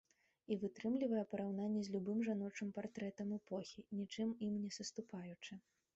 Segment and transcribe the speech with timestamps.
[0.53, 5.53] І вытрымлівае параўнанні з любым жаночым партрэтам эпохі, нічым ім не саступаючы.